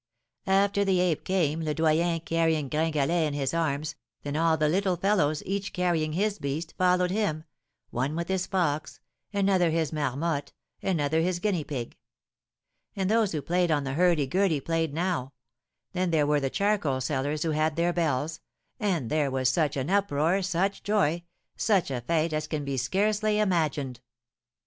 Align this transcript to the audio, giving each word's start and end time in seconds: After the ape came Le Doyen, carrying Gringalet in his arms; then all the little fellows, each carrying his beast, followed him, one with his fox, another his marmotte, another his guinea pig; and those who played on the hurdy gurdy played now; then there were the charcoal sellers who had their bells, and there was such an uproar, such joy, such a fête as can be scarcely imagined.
After 0.47 0.83
the 0.83 0.99
ape 0.99 1.23
came 1.23 1.61
Le 1.61 1.75
Doyen, 1.75 2.21
carrying 2.21 2.69
Gringalet 2.71 3.27
in 3.27 3.35
his 3.35 3.53
arms; 3.53 3.93
then 4.23 4.35
all 4.35 4.57
the 4.57 4.67
little 4.67 4.97
fellows, 4.97 5.43
each 5.45 5.73
carrying 5.73 6.13
his 6.13 6.39
beast, 6.39 6.73
followed 6.75 7.11
him, 7.11 7.43
one 7.91 8.15
with 8.15 8.27
his 8.27 8.47
fox, 8.47 8.99
another 9.31 9.69
his 9.69 9.91
marmotte, 9.93 10.53
another 10.81 11.21
his 11.21 11.37
guinea 11.37 11.63
pig; 11.63 11.95
and 12.95 13.11
those 13.11 13.31
who 13.31 13.43
played 13.43 13.69
on 13.69 13.83
the 13.83 13.93
hurdy 13.93 14.25
gurdy 14.25 14.59
played 14.59 14.91
now; 14.91 15.33
then 15.93 16.09
there 16.09 16.25
were 16.25 16.39
the 16.39 16.49
charcoal 16.49 16.99
sellers 16.99 17.43
who 17.43 17.51
had 17.51 17.75
their 17.75 17.93
bells, 17.93 18.39
and 18.79 19.07
there 19.11 19.29
was 19.29 19.49
such 19.49 19.77
an 19.77 19.91
uproar, 19.91 20.41
such 20.41 20.81
joy, 20.81 21.21
such 21.55 21.91
a 21.91 22.01
fête 22.01 22.33
as 22.33 22.47
can 22.47 22.65
be 22.65 22.75
scarcely 22.75 23.37
imagined. 23.37 23.99